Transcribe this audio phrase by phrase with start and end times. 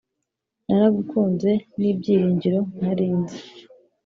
[0.65, 3.39] naragukunze; n'ibyiringiro nari nzi,